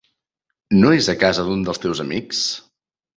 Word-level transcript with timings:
No 0.79 0.93
és 0.99 1.09
a 1.13 1.15
casa 1.23 1.45
d'un 1.49 1.61
dels 1.67 1.81
teus 1.83 2.01
amics? 2.05 2.41